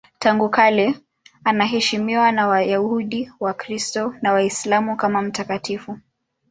Tangu 0.19 0.49
kale 0.49 0.95
anaheshimiwa 1.43 2.31
na 2.31 2.47
Wayahudi, 2.47 3.31
Wakristo 3.39 4.15
na 4.21 4.33
Waislamu 4.33 4.95
kama 4.95 5.21
mtakatifu. 5.21 5.97